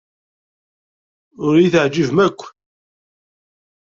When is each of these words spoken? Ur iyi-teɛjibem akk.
Ur 1.45 1.53
iyi-teɛjibem 1.57 2.17
akk. 2.27 2.39